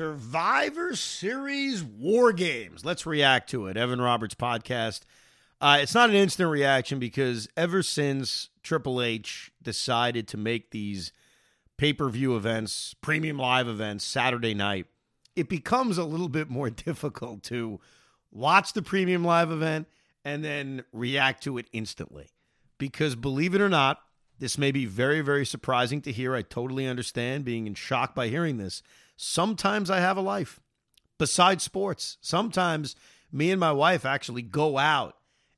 Survivor 0.00 0.96
Series 0.96 1.84
War 1.84 2.32
Games. 2.32 2.86
Let's 2.86 3.04
react 3.04 3.50
to 3.50 3.66
it. 3.66 3.76
Evan 3.76 4.00
Roberts 4.00 4.34
podcast. 4.34 5.02
Uh, 5.60 5.80
it's 5.82 5.92
not 5.92 6.08
an 6.08 6.16
instant 6.16 6.48
reaction 6.48 6.98
because 6.98 7.50
ever 7.54 7.82
since 7.82 8.48
Triple 8.62 9.02
H 9.02 9.52
decided 9.62 10.26
to 10.28 10.38
make 10.38 10.70
these 10.70 11.12
pay 11.76 11.92
per 11.92 12.08
view 12.08 12.34
events, 12.34 12.94
premium 13.02 13.36
live 13.36 13.68
events, 13.68 14.02
Saturday 14.02 14.54
night, 14.54 14.86
it 15.36 15.50
becomes 15.50 15.98
a 15.98 16.04
little 16.04 16.30
bit 16.30 16.48
more 16.48 16.70
difficult 16.86 17.42
to 17.42 17.78
watch 18.32 18.72
the 18.72 18.80
premium 18.80 19.22
live 19.22 19.50
event 19.50 19.86
and 20.24 20.42
then 20.42 20.82
react 20.94 21.42
to 21.42 21.58
it 21.58 21.66
instantly. 21.74 22.30
Because 22.78 23.16
believe 23.16 23.54
it 23.54 23.60
or 23.60 23.68
not, 23.68 24.00
this 24.38 24.56
may 24.56 24.70
be 24.70 24.86
very, 24.86 25.20
very 25.20 25.44
surprising 25.44 26.00
to 26.00 26.10
hear. 26.10 26.34
I 26.34 26.40
totally 26.40 26.86
understand 26.86 27.44
being 27.44 27.66
in 27.66 27.74
shock 27.74 28.14
by 28.14 28.28
hearing 28.28 28.56
this. 28.56 28.82
Sometimes 29.22 29.90
I 29.90 30.00
have 30.00 30.16
a 30.16 30.22
life 30.22 30.60
besides 31.18 31.62
sports. 31.62 32.16
Sometimes 32.22 32.96
me 33.30 33.50
and 33.50 33.60
my 33.60 33.70
wife 33.70 34.06
actually 34.06 34.40
go 34.40 34.78
out 34.78 35.14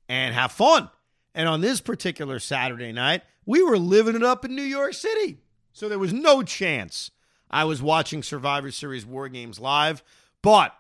and 0.09 0.35
have 0.35 0.51
fun. 0.51 0.91
And 1.33 1.49
on 1.49 1.61
this 1.61 1.81
particular 1.81 2.41
Saturday 2.41 2.91
night, 2.91 3.23
we 3.47 3.63
were 3.63 3.79
living 3.79 4.17
it 4.17 4.25
up 4.25 4.45
in 4.45 4.57
New 4.57 4.63
York 4.63 4.95
City. 4.95 5.39
So 5.73 5.89
there 5.89 6.01
was 6.01 6.13
no 6.13 6.43
chance 6.43 7.13
I 7.53 7.63
was 7.63 7.81
watching 7.81 8.25
Survivor 8.25 8.73
Series 8.73 9.07
War 9.07 9.29
Games 9.29 9.61
live. 9.61 10.03
But 10.43 10.75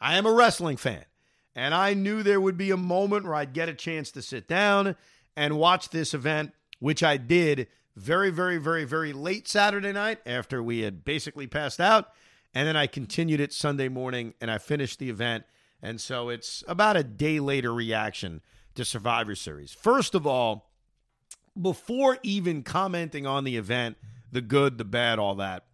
I 0.00 0.16
am 0.16 0.24
a 0.24 0.32
wrestling 0.32 0.78
fan. 0.78 1.04
And 1.54 1.74
I 1.74 1.92
knew 1.92 2.22
there 2.22 2.40
would 2.40 2.56
be 2.56 2.70
a 2.70 2.78
moment 2.78 3.26
where 3.26 3.34
I'd 3.34 3.52
get 3.52 3.68
a 3.68 3.74
chance 3.74 4.10
to 4.12 4.22
sit 4.22 4.48
down 4.48 4.96
and 5.36 5.58
watch 5.58 5.90
this 5.90 6.14
event, 6.14 6.52
which 6.78 7.02
I 7.02 7.18
did 7.18 7.68
very, 7.96 8.30
very, 8.30 8.58
very, 8.58 8.84
very 8.84 9.12
late 9.12 9.48
Saturday 9.48 9.92
night 9.92 10.20
after 10.26 10.62
we 10.62 10.80
had 10.80 11.04
basically 11.04 11.46
passed 11.46 11.80
out. 11.80 12.10
And 12.54 12.68
then 12.68 12.76
I 12.76 12.86
continued 12.86 13.40
it 13.40 13.52
Sunday 13.52 13.88
morning 13.88 14.34
and 14.40 14.50
I 14.50 14.58
finished 14.58 14.98
the 14.98 15.10
event. 15.10 15.44
And 15.82 16.00
so 16.00 16.28
it's 16.28 16.64
about 16.66 16.96
a 16.96 17.04
day 17.04 17.40
later 17.40 17.72
reaction 17.72 18.40
to 18.74 18.84
Survivor 18.84 19.34
Series. 19.34 19.72
First 19.72 20.14
of 20.14 20.26
all, 20.26 20.70
before 21.60 22.18
even 22.22 22.62
commenting 22.62 23.26
on 23.26 23.44
the 23.44 23.56
event, 23.56 23.96
the 24.32 24.40
good, 24.40 24.78
the 24.78 24.84
bad, 24.84 25.18
all 25.18 25.36
that, 25.36 25.66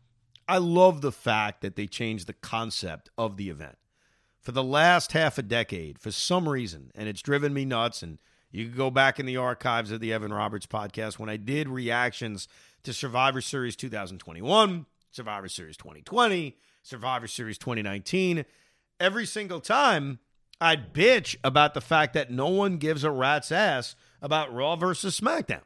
I 0.47 0.59
love 0.59 1.01
the 1.01 1.13
fact 1.13 1.61
that 1.63 1.77
they 1.77 1.87
changed 1.87 2.27
the 2.27 2.35
concept 2.35 3.09
of 3.17 3.37
the 3.37 3.49
event. 3.49 3.79
For 4.41 4.53
the 4.53 4.65
last 4.65 5.13
half 5.13 5.39
a 5.39 5.43
decade, 5.43 5.99
for 5.99 6.11
some 6.11 6.49
reason, 6.49 6.91
and 6.95 7.09
it's 7.09 7.23
driven 7.23 7.55
me 7.55 7.65
nuts, 7.65 8.03
and 8.03 8.19
you 8.51 8.67
can 8.67 8.77
go 8.77 8.91
back 8.91 9.21
in 9.21 9.27
the 9.27 9.37
archives 9.37 9.91
of 9.91 10.01
the 10.01 10.13
Evan 10.13 10.33
Roberts 10.33 10.67
podcast 10.67 11.19
when 11.19 11.29
I 11.29 11.37
did 11.37 11.69
reactions 11.69 12.49
to 12.83 12.93
Survivor 12.93 13.41
Series 13.41 13.77
2021, 13.77 14.87
Survivor 15.11 15.49
Series 15.49 15.77
2020, 15.77 16.57
Survivor 16.83 17.27
Series 17.27 17.59
2019. 17.59 18.45
Every 18.99 19.27
single 19.27 19.61
time, 19.61 20.19
I'd 20.61 20.93
bitch 20.93 21.37
about 21.45 21.75
the 21.75 21.81
fact 21.81 22.15
that 22.15 22.31
no 22.31 22.49
one 22.49 22.77
gives 22.77 23.05
a 23.05 23.11
rat's 23.11 23.53
ass 23.53 23.95
about 24.21 24.53
Raw 24.53 24.77
versus 24.77 25.19
SmackDown. 25.19 25.63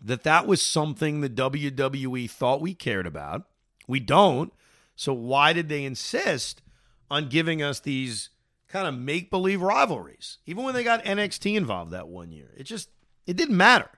That 0.00 0.24
that 0.24 0.46
was 0.46 0.62
something 0.62 1.20
the 1.20 1.30
WWE 1.30 2.30
thought 2.30 2.60
we 2.60 2.74
cared 2.74 3.06
about. 3.06 3.44
We 3.86 4.00
don't. 4.00 4.52
So 4.94 5.12
why 5.12 5.52
did 5.52 5.68
they 5.68 5.84
insist 5.84 6.62
on 7.10 7.28
giving 7.28 7.62
us 7.62 7.80
these 7.80 8.30
kind 8.68 8.86
of 8.86 8.94
make 8.94 9.30
believe 9.30 9.62
rivalries. 9.62 10.38
Even 10.46 10.64
when 10.64 10.74
they 10.74 10.84
got 10.84 11.04
NXT 11.04 11.56
involved 11.56 11.90
that 11.92 12.08
one 12.08 12.32
year, 12.32 12.50
it 12.56 12.64
just 12.64 12.90
it 13.26 13.36
didn't 13.36 13.56
matter. 13.56 13.90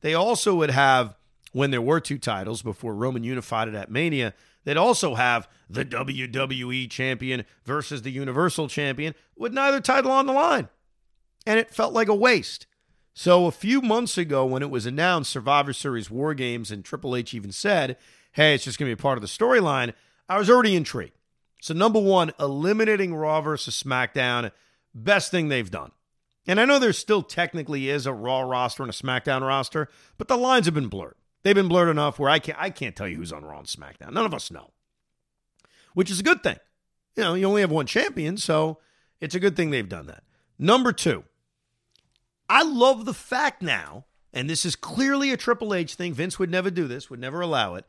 They 0.00 0.14
also 0.14 0.54
would 0.56 0.70
have 0.70 1.16
when 1.52 1.70
there 1.70 1.82
were 1.82 2.00
two 2.00 2.18
titles 2.18 2.62
before 2.62 2.94
Roman 2.94 3.24
unified 3.24 3.68
it 3.68 3.74
at 3.74 3.90
Mania. 3.90 4.34
They'd 4.64 4.76
also 4.76 5.14
have 5.14 5.48
the 5.68 5.84
WWE 5.84 6.88
champion 6.88 7.44
versus 7.64 8.02
the 8.02 8.10
Universal 8.10 8.68
champion 8.68 9.14
with 9.36 9.52
neither 9.52 9.80
title 9.80 10.10
on 10.10 10.26
the 10.26 10.32
line. 10.32 10.68
And 11.46 11.58
it 11.58 11.74
felt 11.74 11.92
like 11.92 12.08
a 12.08 12.14
waste. 12.14 12.66
So 13.14 13.46
a 13.46 13.52
few 13.52 13.82
months 13.82 14.16
ago, 14.16 14.46
when 14.46 14.62
it 14.62 14.70
was 14.70 14.86
announced 14.86 15.30
Survivor 15.30 15.72
Series 15.72 16.10
War 16.10 16.32
Games 16.32 16.70
and 16.70 16.84
Triple 16.84 17.14
H 17.14 17.34
even 17.34 17.52
said, 17.52 17.96
hey, 18.32 18.54
it's 18.54 18.64
just 18.64 18.78
going 18.78 18.90
to 18.90 18.96
be 18.96 19.00
a 19.00 19.02
part 19.02 19.18
of 19.18 19.22
the 19.22 19.28
storyline, 19.28 19.92
I 20.28 20.38
was 20.38 20.48
already 20.48 20.74
intrigued. 20.74 21.18
So, 21.62 21.74
number 21.74 22.00
one, 22.00 22.32
eliminating 22.40 23.14
Raw 23.14 23.40
versus 23.40 23.80
SmackDown, 23.80 24.50
best 24.92 25.30
thing 25.30 25.46
they've 25.46 25.70
done. 25.70 25.92
And 26.44 26.58
I 26.58 26.64
know 26.64 26.80
there 26.80 26.92
still 26.92 27.22
technically 27.22 27.88
is 27.88 28.04
a 28.04 28.12
Raw 28.12 28.40
roster 28.40 28.82
and 28.82 28.90
a 28.90 28.92
SmackDown 28.92 29.46
roster, 29.46 29.88
but 30.18 30.26
the 30.26 30.36
lines 30.36 30.66
have 30.66 30.74
been 30.74 30.88
blurred. 30.88 31.14
They've 31.44 31.54
been 31.54 31.68
blurred 31.68 31.88
enough 31.88 32.18
where 32.18 32.28
I 32.28 32.40
can't 32.40 32.58
I 32.60 32.70
can't 32.70 32.96
tell 32.96 33.06
you 33.06 33.16
who's 33.16 33.32
on 33.32 33.44
Raw 33.44 33.60
and 33.60 33.68
SmackDown. 33.68 34.12
None 34.12 34.26
of 34.26 34.34
us 34.34 34.50
know. 34.50 34.72
Which 35.94 36.10
is 36.10 36.18
a 36.18 36.24
good 36.24 36.42
thing. 36.42 36.58
You 37.14 37.22
know, 37.22 37.34
you 37.34 37.46
only 37.46 37.60
have 37.60 37.70
one 37.70 37.86
champion, 37.86 38.38
so 38.38 38.80
it's 39.20 39.36
a 39.36 39.40
good 39.40 39.54
thing 39.54 39.70
they've 39.70 39.88
done 39.88 40.08
that. 40.08 40.24
Number 40.58 40.90
two, 40.92 41.22
I 42.48 42.64
love 42.64 43.04
the 43.04 43.14
fact 43.14 43.62
now, 43.62 44.06
and 44.32 44.50
this 44.50 44.64
is 44.64 44.74
clearly 44.74 45.30
a 45.30 45.36
Triple 45.36 45.74
H 45.74 45.94
thing. 45.94 46.12
Vince 46.12 46.40
would 46.40 46.50
never 46.50 46.72
do 46.72 46.88
this, 46.88 47.08
would 47.08 47.20
never 47.20 47.40
allow 47.40 47.76
it 47.76 47.86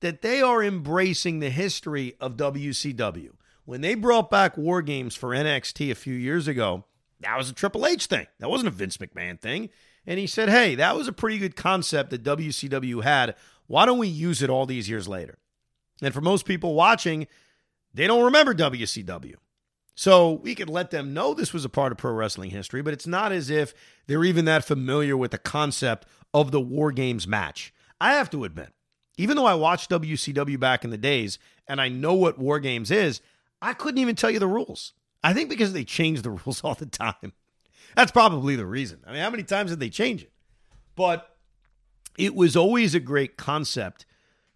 that 0.00 0.22
they 0.22 0.40
are 0.40 0.62
embracing 0.62 1.38
the 1.38 1.50
history 1.50 2.14
of 2.20 2.36
WCW. 2.36 3.30
When 3.64 3.80
they 3.80 3.94
brought 3.94 4.30
back 4.30 4.56
War 4.56 4.82
Games 4.82 5.14
for 5.14 5.30
NXT 5.30 5.90
a 5.90 5.94
few 5.94 6.14
years 6.14 6.46
ago, 6.46 6.84
that 7.20 7.36
was 7.36 7.50
a 7.50 7.54
Triple 7.54 7.86
H 7.86 8.06
thing. 8.06 8.26
That 8.38 8.50
wasn't 8.50 8.68
a 8.68 8.72
Vince 8.72 8.98
McMahon 8.98 9.40
thing. 9.40 9.70
And 10.06 10.20
he 10.20 10.26
said, 10.26 10.48
hey, 10.48 10.74
that 10.76 10.96
was 10.96 11.08
a 11.08 11.12
pretty 11.12 11.38
good 11.38 11.56
concept 11.56 12.10
that 12.10 12.22
WCW 12.22 13.02
had. 13.02 13.34
Why 13.66 13.86
don't 13.86 13.98
we 13.98 14.08
use 14.08 14.42
it 14.42 14.50
all 14.50 14.66
these 14.66 14.88
years 14.88 15.08
later? 15.08 15.38
And 16.00 16.14
for 16.14 16.20
most 16.20 16.44
people 16.44 16.74
watching, 16.74 17.26
they 17.92 18.06
don't 18.06 18.24
remember 18.24 18.54
WCW. 18.54 19.34
So 19.94 20.32
we 20.32 20.54
could 20.54 20.68
let 20.68 20.90
them 20.90 21.14
know 21.14 21.32
this 21.32 21.54
was 21.54 21.64
a 21.64 21.70
part 21.70 21.90
of 21.90 21.98
pro 21.98 22.12
wrestling 22.12 22.50
history, 22.50 22.82
but 22.82 22.92
it's 22.92 23.06
not 23.06 23.32
as 23.32 23.48
if 23.48 23.72
they're 24.06 24.24
even 24.24 24.44
that 24.44 24.64
familiar 24.64 25.16
with 25.16 25.30
the 25.30 25.38
concept 25.38 26.06
of 26.34 26.50
the 26.50 26.60
War 26.60 26.92
Games 26.92 27.26
match. 27.26 27.72
I 27.98 28.12
have 28.12 28.28
to 28.30 28.44
admit, 28.44 28.74
even 29.16 29.36
though 29.36 29.46
I 29.46 29.54
watched 29.54 29.90
WCW 29.90 30.58
back 30.58 30.84
in 30.84 30.90
the 30.90 30.98
days 30.98 31.38
and 31.66 31.80
I 31.80 31.88
know 31.88 32.14
what 32.14 32.38
War 32.38 32.60
Games 32.60 32.90
is, 32.90 33.20
I 33.60 33.72
couldn't 33.72 34.00
even 34.00 34.16
tell 34.16 34.30
you 34.30 34.38
the 34.38 34.46
rules. 34.46 34.92
I 35.22 35.32
think 35.32 35.48
because 35.48 35.72
they 35.72 35.84
change 35.84 36.22
the 36.22 36.30
rules 36.46 36.62
all 36.62 36.74
the 36.74 36.86
time. 36.86 37.32
That's 37.94 38.12
probably 38.12 38.56
the 38.56 38.66
reason. 38.66 39.00
I 39.06 39.12
mean, 39.12 39.22
how 39.22 39.30
many 39.30 39.42
times 39.42 39.70
did 39.70 39.80
they 39.80 39.88
change 39.88 40.22
it? 40.22 40.32
But 40.94 41.34
it 42.18 42.34
was 42.34 42.56
always 42.56 42.94
a 42.94 43.00
great 43.00 43.36
concept 43.36 44.06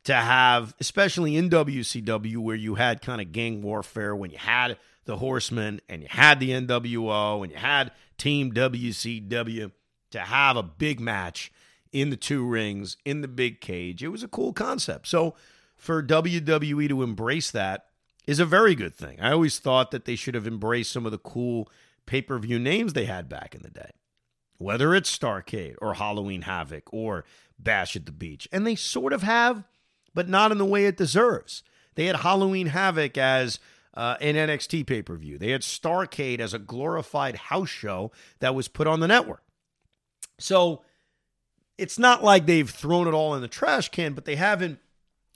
to 0.04 0.14
have, 0.14 0.74
especially 0.80 1.36
in 1.36 1.50
WCW, 1.50 2.38
where 2.38 2.56
you 2.56 2.74
had 2.74 3.02
kind 3.02 3.20
of 3.20 3.32
gang 3.32 3.62
warfare, 3.62 4.14
when 4.16 4.30
you 4.30 4.38
had 4.38 4.78
the 5.04 5.16
Horsemen 5.16 5.80
and 5.88 6.02
you 6.02 6.08
had 6.10 6.40
the 6.40 6.50
NWO 6.50 7.42
and 7.42 7.52
you 7.52 7.58
had 7.58 7.92
Team 8.16 8.52
WCW, 8.52 9.72
to 10.10 10.18
have 10.18 10.56
a 10.56 10.62
big 10.62 11.00
match 11.00 11.52
in 11.92 12.10
the 12.10 12.16
two 12.16 12.44
rings, 12.46 12.96
in 13.04 13.20
the 13.20 13.28
big 13.28 13.60
cage. 13.60 14.02
It 14.02 14.08
was 14.08 14.22
a 14.22 14.28
cool 14.28 14.52
concept. 14.52 15.08
So 15.08 15.34
for 15.76 16.02
WWE 16.02 16.88
to 16.88 17.02
embrace 17.02 17.50
that 17.50 17.86
is 18.26 18.38
a 18.38 18.46
very 18.46 18.74
good 18.74 18.94
thing. 18.94 19.20
I 19.20 19.32
always 19.32 19.58
thought 19.58 19.90
that 19.90 20.04
they 20.04 20.16
should 20.16 20.34
have 20.34 20.46
embraced 20.46 20.92
some 20.92 21.06
of 21.06 21.12
the 21.12 21.18
cool 21.18 21.68
pay 22.06 22.22
per 22.22 22.38
view 22.38 22.58
names 22.58 22.92
they 22.92 23.06
had 23.06 23.28
back 23.28 23.54
in 23.54 23.62
the 23.62 23.70
day, 23.70 23.90
whether 24.58 24.94
it's 24.94 25.16
Starcade 25.16 25.76
or 25.80 25.94
Halloween 25.94 26.42
Havoc 26.42 26.92
or 26.92 27.24
Bash 27.58 27.96
at 27.96 28.06
the 28.06 28.12
Beach. 28.12 28.48
And 28.52 28.66
they 28.66 28.74
sort 28.74 29.12
of 29.12 29.22
have, 29.22 29.64
but 30.14 30.28
not 30.28 30.52
in 30.52 30.58
the 30.58 30.64
way 30.64 30.86
it 30.86 30.96
deserves. 30.96 31.62
They 31.94 32.06
had 32.06 32.16
Halloween 32.16 32.68
Havoc 32.68 33.18
as 33.18 33.58
uh, 33.94 34.16
an 34.20 34.34
NXT 34.36 34.86
pay 34.86 35.02
per 35.02 35.16
view, 35.16 35.38
they 35.38 35.50
had 35.50 35.62
Starcade 35.62 36.38
as 36.38 36.54
a 36.54 36.58
glorified 36.58 37.36
house 37.36 37.68
show 37.68 38.12
that 38.38 38.54
was 38.54 38.68
put 38.68 38.86
on 38.86 39.00
the 39.00 39.08
network. 39.08 39.42
So 40.38 40.82
it's 41.80 41.98
not 41.98 42.22
like 42.22 42.44
they've 42.44 42.68
thrown 42.68 43.08
it 43.08 43.14
all 43.14 43.34
in 43.34 43.40
the 43.40 43.48
trash 43.48 43.88
can, 43.88 44.12
but 44.12 44.26
they 44.26 44.36
haven't 44.36 44.78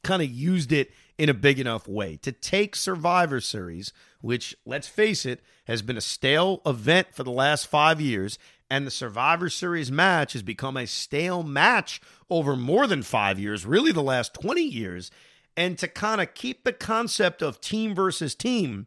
kind 0.02 0.22
of 0.22 0.30
used 0.30 0.72
it 0.72 0.92
in 1.16 1.30
a 1.30 1.34
big 1.34 1.58
enough 1.58 1.88
way. 1.88 2.18
To 2.18 2.32
take 2.32 2.76
Survivor 2.76 3.40
Series, 3.40 3.94
which, 4.20 4.54
let's 4.66 4.86
face 4.86 5.24
it, 5.24 5.42
has 5.64 5.80
been 5.80 5.96
a 5.96 6.02
stale 6.02 6.60
event 6.66 7.14
for 7.14 7.22
the 7.22 7.30
last 7.30 7.66
five 7.66 7.98
years, 7.98 8.38
and 8.68 8.86
the 8.86 8.90
Survivor 8.90 9.48
Series 9.48 9.90
match 9.90 10.34
has 10.34 10.42
become 10.42 10.76
a 10.76 10.86
stale 10.86 11.42
match 11.42 12.02
over 12.28 12.56
more 12.56 12.86
than 12.86 13.02
five 13.02 13.38
years, 13.38 13.64
really 13.64 13.92
the 13.92 14.02
last 14.02 14.34
20 14.34 14.60
years, 14.60 15.10
and 15.56 15.78
to 15.78 15.88
kind 15.88 16.20
of 16.20 16.34
keep 16.34 16.64
the 16.64 16.72
concept 16.72 17.40
of 17.40 17.60
team 17.60 17.94
versus 17.94 18.34
team, 18.34 18.86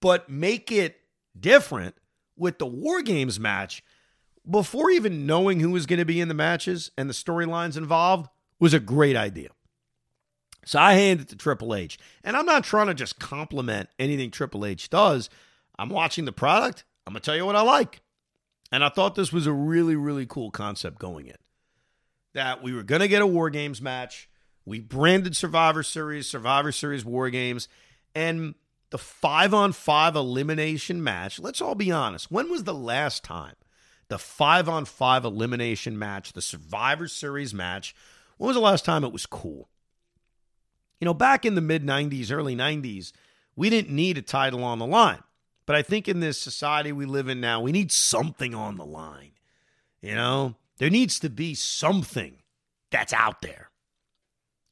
but 0.00 0.28
make 0.28 0.72
it 0.72 1.00
different 1.38 1.94
with 2.36 2.58
the 2.58 2.66
War 2.66 3.02
Games 3.02 3.38
match 3.38 3.84
before 4.48 4.90
even 4.90 5.26
knowing 5.26 5.60
who 5.60 5.70
was 5.70 5.86
going 5.86 5.98
to 5.98 6.04
be 6.04 6.20
in 6.20 6.28
the 6.28 6.34
matches 6.34 6.90
and 6.96 7.08
the 7.08 7.14
storylines 7.14 7.76
involved 7.76 8.28
was 8.58 8.74
a 8.74 8.80
great 8.80 9.16
idea. 9.16 9.50
So 10.64 10.78
I 10.78 10.94
hand 10.94 11.20
it 11.20 11.28
to 11.28 11.36
Triple 11.36 11.74
H. 11.74 11.98
And 12.24 12.36
I'm 12.36 12.46
not 12.46 12.64
trying 12.64 12.88
to 12.88 12.94
just 12.94 13.18
compliment 13.18 13.88
anything 13.98 14.30
Triple 14.30 14.66
H 14.66 14.90
does. 14.90 15.30
I'm 15.78 15.88
watching 15.88 16.24
the 16.24 16.32
product. 16.32 16.84
I'm 17.06 17.12
going 17.12 17.22
to 17.22 17.24
tell 17.24 17.36
you 17.36 17.46
what 17.46 17.56
I 17.56 17.62
like. 17.62 18.00
And 18.70 18.84
I 18.84 18.90
thought 18.90 19.14
this 19.14 19.32
was 19.32 19.46
a 19.46 19.52
really, 19.52 19.96
really 19.96 20.26
cool 20.26 20.50
concept 20.50 20.98
going 20.98 21.26
in. 21.26 21.36
That 22.34 22.62
we 22.62 22.74
were 22.74 22.82
going 22.82 23.00
to 23.00 23.08
get 23.08 23.22
a 23.22 23.26
War 23.26 23.48
Games 23.48 23.80
match. 23.80 24.28
We 24.66 24.80
branded 24.80 25.34
Survivor 25.34 25.82
Series, 25.82 26.26
Survivor 26.26 26.72
Series 26.72 27.04
War 27.04 27.30
Games. 27.30 27.68
And 28.14 28.54
the 28.90 28.98
five 28.98 29.54
on 29.54 29.72
five 29.72 30.16
elimination 30.16 31.02
match, 31.02 31.38
let's 31.38 31.62
all 31.62 31.74
be 31.74 31.90
honest. 31.90 32.30
When 32.30 32.50
was 32.50 32.64
the 32.64 32.74
last 32.74 33.24
time 33.24 33.54
the 34.08 34.18
five 34.18 34.68
on 34.68 34.84
five 34.84 35.24
elimination 35.24 35.98
match, 35.98 36.32
the 36.32 36.42
Survivor 36.42 37.08
Series 37.08 37.52
match, 37.52 37.94
when 38.38 38.48
was 38.48 38.56
the 38.56 38.62
last 38.62 38.84
time 38.84 39.04
it 39.04 39.12
was 39.12 39.26
cool? 39.26 39.68
You 41.00 41.04
know, 41.04 41.14
back 41.14 41.44
in 41.44 41.54
the 41.54 41.60
mid 41.60 41.84
90s, 41.84 42.32
early 42.32 42.56
90s, 42.56 43.12
we 43.54 43.70
didn't 43.70 43.94
need 43.94 44.18
a 44.18 44.22
title 44.22 44.64
on 44.64 44.78
the 44.78 44.86
line. 44.86 45.22
But 45.66 45.76
I 45.76 45.82
think 45.82 46.08
in 46.08 46.20
this 46.20 46.40
society 46.40 46.92
we 46.92 47.04
live 47.04 47.28
in 47.28 47.40
now, 47.40 47.60
we 47.60 47.72
need 47.72 47.92
something 47.92 48.54
on 48.54 48.76
the 48.76 48.86
line. 48.86 49.32
You 50.00 50.14
know, 50.14 50.56
there 50.78 50.90
needs 50.90 51.18
to 51.20 51.28
be 51.28 51.54
something 51.54 52.38
that's 52.90 53.12
out 53.12 53.42
there. 53.42 53.70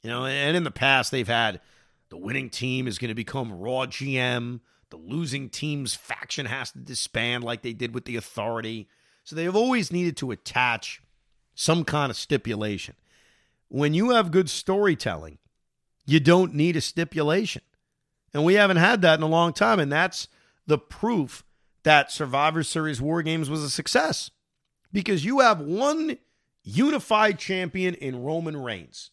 You 0.01 0.09
know, 0.09 0.25
and 0.25 0.57
in 0.57 0.63
the 0.63 0.71
past, 0.71 1.11
they've 1.11 1.27
had 1.27 1.61
the 2.09 2.17
winning 2.17 2.49
team 2.49 2.87
is 2.87 2.97
going 2.97 3.09
to 3.09 3.15
become 3.15 3.51
Raw 3.51 3.85
GM. 3.85 4.61
The 4.89 4.97
losing 4.97 5.49
team's 5.49 5.93
faction 5.93 6.45
has 6.45 6.71
to 6.71 6.79
disband 6.79 7.43
like 7.43 7.61
they 7.61 7.73
did 7.73 7.93
with 7.93 8.05
the 8.05 8.15
authority. 8.15 8.87
So 9.27 9.35
they 9.35 9.43
have 9.43 9.57
always 9.57 9.91
needed 9.91 10.15
to 10.17 10.31
attach 10.31 11.01
some 11.53 11.83
kind 11.83 12.09
of 12.09 12.15
stipulation. 12.15 12.95
When 13.67 13.93
you 13.93 14.11
have 14.11 14.31
good 14.31 14.49
storytelling, 14.49 15.37
you 16.05 16.21
don't 16.21 16.53
need 16.53 16.77
a 16.77 16.81
stipulation. 16.81 17.61
And 18.33 18.45
we 18.45 18.53
haven't 18.53 18.77
had 18.77 19.01
that 19.01 19.19
in 19.19 19.23
a 19.23 19.27
long 19.27 19.51
time. 19.51 19.81
And 19.81 19.91
that's 19.91 20.29
the 20.65 20.77
proof 20.77 21.43
that 21.83 22.09
Survivor 22.09 22.63
Series 22.63 23.01
War 23.01 23.21
Games 23.21 23.49
was 23.49 23.61
a 23.63 23.69
success 23.69 24.31
because 24.93 25.25
you 25.25 25.41
have 25.41 25.59
one 25.59 26.19
unified 26.63 27.37
champion 27.37 27.95
in 27.95 28.23
Roman 28.23 28.55
Reigns. 28.55 29.11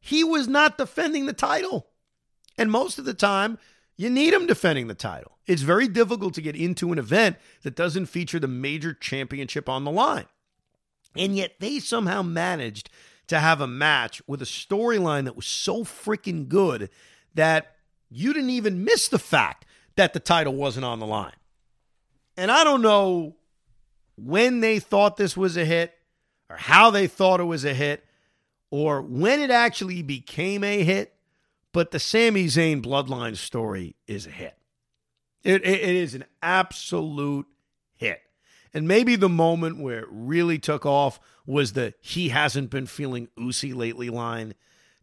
He 0.00 0.24
was 0.24 0.48
not 0.48 0.78
defending 0.78 1.26
the 1.26 1.34
title. 1.34 1.88
And 2.56 2.72
most 2.72 2.98
of 2.98 3.04
the 3.04 3.12
time, 3.12 3.58
you 3.98 4.08
need 4.08 4.32
him 4.32 4.46
defending 4.46 4.86
the 4.86 4.94
title. 4.94 5.32
It's 5.46 5.62
very 5.62 5.88
difficult 5.88 6.32
to 6.34 6.40
get 6.40 6.54
into 6.54 6.92
an 6.92 6.98
event 6.98 7.36
that 7.62 7.74
doesn't 7.74 8.06
feature 8.06 8.38
the 8.38 8.46
major 8.46 8.94
championship 8.94 9.68
on 9.68 9.82
the 9.84 9.90
line. 9.90 10.26
And 11.16 11.36
yet 11.36 11.54
they 11.58 11.80
somehow 11.80 12.22
managed 12.22 12.90
to 13.26 13.40
have 13.40 13.60
a 13.60 13.66
match 13.66 14.22
with 14.28 14.40
a 14.40 14.46
storyline 14.46 15.24
that 15.24 15.34
was 15.34 15.46
so 15.46 15.82
freaking 15.82 16.48
good 16.48 16.90
that 17.34 17.74
you 18.08 18.32
didn't 18.32 18.50
even 18.50 18.84
miss 18.84 19.08
the 19.08 19.18
fact 19.18 19.66
that 19.96 20.12
the 20.12 20.20
title 20.20 20.54
wasn't 20.54 20.86
on 20.86 21.00
the 21.00 21.06
line. 21.06 21.34
And 22.36 22.52
I 22.52 22.62
don't 22.62 22.82
know 22.82 23.34
when 24.16 24.60
they 24.60 24.78
thought 24.78 25.16
this 25.16 25.36
was 25.36 25.56
a 25.56 25.64
hit 25.64 25.92
or 26.48 26.56
how 26.56 26.90
they 26.90 27.08
thought 27.08 27.40
it 27.40 27.44
was 27.44 27.64
a 27.64 27.74
hit 27.74 28.04
or 28.70 29.02
when 29.02 29.40
it 29.40 29.50
actually 29.50 30.02
became 30.02 30.62
a 30.62 30.84
hit 30.84 31.17
but 31.72 31.90
the 31.90 31.98
Sami 31.98 32.46
Zayn 32.46 32.82
bloodline 32.82 33.36
story 33.36 33.96
is 34.06 34.26
a 34.26 34.30
hit. 34.30 34.56
It, 35.42 35.62
it, 35.64 35.80
it 35.80 35.96
is 35.96 36.14
an 36.14 36.24
absolute 36.42 37.46
hit. 37.94 38.20
And 38.74 38.86
maybe 38.86 39.16
the 39.16 39.28
moment 39.28 39.78
where 39.78 40.00
it 40.00 40.08
really 40.10 40.58
took 40.58 40.84
off 40.84 41.20
was 41.46 41.72
the 41.72 41.94
he 42.00 42.28
hasn't 42.28 42.70
been 42.70 42.86
feeling 42.86 43.28
oozy 43.40 43.72
lately 43.72 44.10
line 44.10 44.54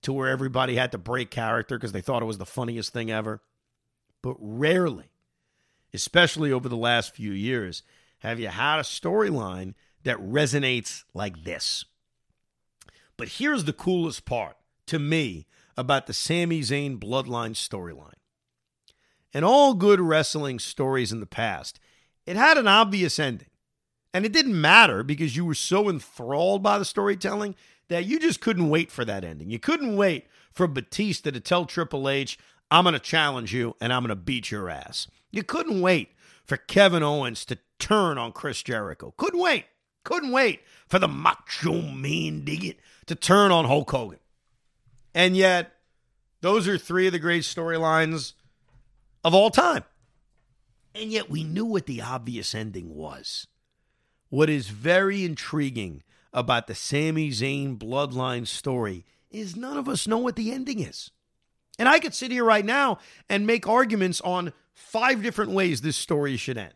to 0.03 0.13
where 0.13 0.29
everybody 0.29 0.75
had 0.75 0.91
to 0.91 0.97
break 0.97 1.31
character 1.31 1.77
because 1.77 1.91
they 1.91 2.01
thought 2.01 2.21
it 2.21 2.25
was 2.25 2.37
the 2.37 2.45
funniest 2.45 2.93
thing 2.93 3.09
ever. 3.09 3.41
But 4.21 4.35
rarely, 4.39 5.09
especially 5.93 6.51
over 6.51 6.69
the 6.69 6.77
last 6.77 7.15
few 7.15 7.31
years, 7.31 7.81
have 8.19 8.39
you 8.39 8.49
had 8.49 8.79
a 8.79 8.83
storyline 8.83 9.73
that 10.05 10.17
resonates 10.19 11.03
like 11.13 11.43
this. 11.43 11.83
But 13.17 13.27
here's 13.27 13.65
the 13.65 13.73
coolest 13.73 14.23
part 14.25 14.55
to 14.87 14.99
me 14.99 15.47
about 15.77 16.07
the 16.07 16.13
Sami 16.13 16.61
Zayn 16.61 16.97
bloodline 16.99 17.53
storyline. 17.55 18.13
In 19.33 19.43
all 19.43 19.73
good 19.73 19.99
wrestling 19.99 20.59
stories 20.59 21.11
in 21.11 21.19
the 21.19 21.25
past, 21.25 21.79
it 22.25 22.37
had 22.37 22.57
an 22.57 22.67
obvious 22.67 23.19
ending. 23.19 23.49
And 24.13 24.25
it 24.25 24.31
didn't 24.31 24.59
matter 24.59 25.03
because 25.03 25.35
you 25.35 25.43
were 25.43 25.55
so 25.55 25.89
enthralled 25.89 26.63
by 26.63 26.79
the 26.79 26.85
storytelling 26.85 27.55
that 27.89 28.05
you 28.05 28.17
just 28.17 28.39
couldn't 28.39 28.69
wait 28.69 28.91
for 28.91 29.03
that 29.03 29.25
ending. 29.25 29.49
You 29.49 29.59
couldn't 29.59 29.97
wait 29.97 30.25
for 30.53 30.67
Batista 30.67 31.31
to 31.31 31.39
tell 31.41 31.65
Triple 31.65 32.07
H, 32.07 32.39
I'm 32.71 32.85
going 32.85 32.93
to 32.93 32.99
challenge 32.99 33.53
you 33.53 33.75
and 33.81 33.91
I'm 33.91 34.03
going 34.03 34.09
to 34.09 34.15
beat 34.15 34.51
your 34.51 34.69
ass. 34.69 35.07
You 35.31 35.43
couldn't 35.43 35.81
wait 35.81 36.13
for 36.45 36.55
Kevin 36.55 37.03
Owens 37.03 37.43
to 37.45 37.57
turn 37.77 38.17
on 38.17 38.31
Chris 38.31 38.63
Jericho. 38.63 39.13
Couldn't 39.17 39.39
wait. 39.39 39.65
Couldn't 40.05 40.31
wait 40.31 40.61
for 40.87 40.99
the 40.99 41.07
Macho 41.07 41.81
Man 41.81 42.45
Dig 42.45 42.77
to 43.07 43.15
turn 43.15 43.51
on 43.51 43.65
Hulk 43.65 43.91
Hogan. 43.91 44.19
And 45.15 45.37
yet, 45.37 45.71
those 46.41 46.67
are 46.67 46.77
three 46.77 47.07
of 47.07 47.13
the 47.13 47.19
great 47.19 47.43
storylines 47.43 48.33
of 49.23 49.33
all 49.33 49.49
time. 49.49 49.85
And 50.93 51.11
yet, 51.11 51.29
we 51.29 51.43
knew 51.43 51.65
what 51.65 51.85
the 51.85 52.01
obvious 52.01 52.53
ending 52.53 52.93
was. 52.93 53.47
What 54.29 54.49
is 54.49 54.67
very 54.67 55.23
intriguing 55.23 56.03
about 56.33 56.67
the 56.67 56.75
Sami 56.75 57.29
Zayn 57.29 57.77
bloodline 57.77 58.45
story 58.45 59.05
is 59.31 59.55
none 59.55 59.77
of 59.77 59.87
us 59.87 60.05
know 60.05 60.17
what 60.17 60.35
the 60.35 60.51
ending 60.51 60.81
is. 60.81 61.11
And 61.79 61.87
I 61.87 61.99
could 61.99 62.13
sit 62.13 62.31
here 62.31 62.43
right 62.43 62.65
now 62.65 62.99
and 63.29 63.47
make 63.47 63.67
arguments 63.67 64.19
on 64.21 64.51
five 64.73 65.23
different 65.23 65.51
ways 65.51 65.79
this 65.79 65.97
story 65.97 66.35
should 66.35 66.57
end. 66.57 66.73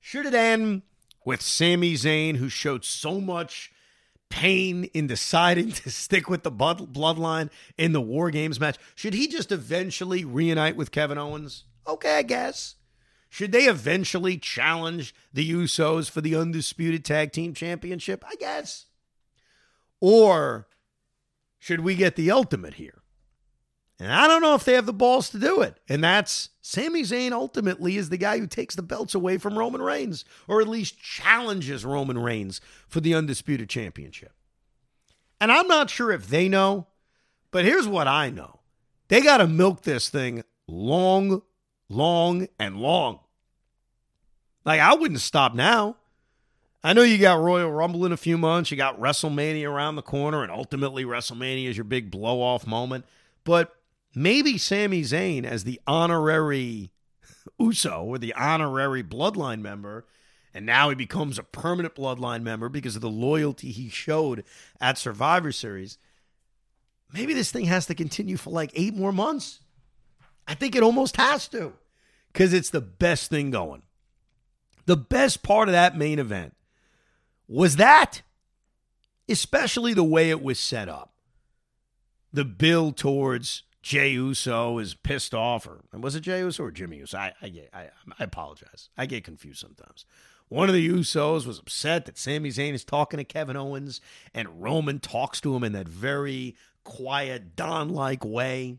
Should 0.00 0.24
it 0.24 0.34
end 0.34 0.82
with 1.24 1.42
Sami 1.42 1.94
Zayn, 1.94 2.36
who 2.36 2.48
showed 2.48 2.84
so 2.84 3.20
much 3.20 3.72
pain 4.30 4.84
in 4.94 5.06
deciding 5.06 5.72
to 5.72 5.90
stick 5.90 6.28
with 6.28 6.42
the 6.42 6.52
bloodline 6.52 7.50
in 7.76 7.92
the 7.92 8.00
War 8.00 8.30
Games 8.30 8.60
match? 8.60 8.76
Should 8.94 9.14
he 9.14 9.28
just 9.28 9.52
eventually 9.52 10.24
reunite 10.24 10.76
with 10.76 10.90
Kevin 10.90 11.18
Owens? 11.18 11.64
Okay, 11.86 12.16
I 12.16 12.22
guess. 12.22 12.76
Should 13.30 13.52
they 13.52 13.64
eventually 13.64 14.38
challenge 14.38 15.14
the 15.32 15.50
Usos 15.50 16.10
for 16.10 16.20
the 16.20 16.34
Undisputed 16.34 17.04
Tag 17.04 17.32
Team 17.32 17.52
Championship? 17.52 18.24
I 18.26 18.36
guess. 18.36 18.86
Or 20.00 20.68
should 21.58 21.80
we 21.80 21.94
get 21.94 22.16
the 22.16 22.30
ultimate 22.30 22.74
here? 22.74 22.97
And 24.00 24.12
I 24.12 24.28
don't 24.28 24.42
know 24.42 24.54
if 24.54 24.64
they 24.64 24.74
have 24.74 24.86
the 24.86 24.92
balls 24.92 25.28
to 25.30 25.38
do 25.38 25.60
it. 25.60 25.80
And 25.88 26.04
that's 26.04 26.50
Sami 26.60 27.02
Zayn 27.02 27.32
ultimately 27.32 27.96
is 27.96 28.10
the 28.10 28.16
guy 28.16 28.38
who 28.38 28.46
takes 28.46 28.76
the 28.76 28.82
belts 28.82 29.14
away 29.14 29.38
from 29.38 29.58
Roman 29.58 29.82
Reigns, 29.82 30.24
or 30.46 30.60
at 30.60 30.68
least 30.68 31.00
challenges 31.00 31.84
Roman 31.84 32.18
Reigns 32.18 32.60
for 32.86 33.00
the 33.00 33.14
Undisputed 33.14 33.68
Championship. 33.68 34.32
And 35.40 35.50
I'm 35.50 35.66
not 35.66 35.90
sure 35.90 36.12
if 36.12 36.28
they 36.28 36.48
know, 36.48 36.86
but 37.50 37.64
here's 37.64 37.88
what 37.88 38.06
I 38.06 38.30
know 38.30 38.60
they 39.08 39.20
got 39.20 39.38
to 39.38 39.46
milk 39.46 39.82
this 39.82 40.08
thing 40.08 40.44
long, 40.68 41.42
long, 41.88 42.46
and 42.58 42.76
long. 42.76 43.20
Like, 44.64 44.80
I 44.80 44.94
wouldn't 44.94 45.20
stop 45.20 45.54
now. 45.54 45.96
I 46.84 46.92
know 46.92 47.02
you 47.02 47.18
got 47.18 47.40
Royal 47.40 47.72
Rumble 47.72 48.04
in 48.04 48.12
a 48.12 48.16
few 48.16 48.38
months, 48.38 48.70
you 48.70 48.76
got 48.76 49.00
WrestleMania 49.00 49.68
around 49.68 49.96
the 49.96 50.02
corner, 50.02 50.42
and 50.42 50.52
ultimately 50.52 51.04
WrestleMania 51.04 51.68
is 51.68 51.76
your 51.76 51.84
big 51.84 52.10
blow 52.10 52.40
off 52.40 52.66
moment. 52.66 53.04
But 53.44 53.74
maybe 54.14 54.58
Sami 54.58 55.02
Zayn 55.02 55.44
as 55.44 55.64
the 55.64 55.80
honorary 55.86 56.90
Uso 57.58 58.04
or 58.04 58.18
the 58.18 58.34
honorary 58.34 59.02
bloodline 59.02 59.60
member, 59.60 60.06
and 60.54 60.66
now 60.66 60.88
he 60.88 60.94
becomes 60.94 61.38
a 61.38 61.42
permanent 61.42 61.94
bloodline 61.94 62.42
member 62.42 62.68
because 62.68 62.96
of 62.96 63.02
the 63.02 63.10
loyalty 63.10 63.70
he 63.70 63.88
showed 63.88 64.44
at 64.80 64.98
Survivor 64.98 65.52
Series. 65.52 65.98
Maybe 67.12 67.34
this 67.34 67.50
thing 67.50 67.66
has 67.66 67.86
to 67.86 67.94
continue 67.94 68.36
for 68.36 68.50
like 68.50 68.70
eight 68.74 68.94
more 68.94 69.12
months. 69.12 69.60
I 70.46 70.54
think 70.54 70.74
it 70.74 70.82
almost 70.82 71.16
has 71.16 71.48
to 71.48 71.74
because 72.32 72.52
it's 72.52 72.70
the 72.70 72.80
best 72.80 73.30
thing 73.30 73.50
going. 73.50 73.82
The 74.86 74.96
best 74.96 75.42
part 75.42 75.68
of 75.68 75.72
that 75.72 75.96
main 75.96 76.18
event 76.18 76.54
was 77.46 77.76
that 77.76 78.22
especially 79.28 79.92
the 79.92 80.04
way 80.04 80.30
it 80.30 80.42
was 80.42 80.58
set 80.58 80.88
up. 80.88 81.12
The 82.32 82.44
bill 82.44 82.92
towards 82.92 83.62
Jey 83.82 84.10
Uso 84.10 84.78
is 84.78 84.94
pissed 84.94 85.34
off, 85.34 85.66
or 85.66 85.80
was 85.92 86.14
it 86.14 86.20
Jey 86.20 86.40
Uso 86.40 86.64
or 86.64 86.70
Jimmy 86.70 86.98
Uso? 86.98 87.16
I, 87.16 87.32
I, 87.40 87.68
I, 87.72 87.88
I 88.18 88.24
apologize. 88.24 88.90
I 88.96 89.06
get 89.06 89.24
confused 89.24 89.60
sometimes. 89.60 90.04
One 90.48 90.68
of 90.68 90.74
the 90.74 90.88
Usos 90.88 91.46
was 91.46 91.58
upset 91.58 92.06
that 92.06 92.18
Sami 92.18 92.48
Zayn 92.48 92.72
is 92.72 92.84
talking 92.84 93.18
to 93.18 93.24
Kevin 93.24 93.56
Owens, 93.56 94.00
and 94.34 94.62
Roman 94.62 94.98
talks 94.98 95.40
to 95.42 95.54
him 95.54 95.62
in 95.62 95.72
that 95.72 95.88
very 95.88 96.56
quiet, 96.84 97.54
Don 97.54 97.90
like 97.90 98.24
way. 98.24 98.78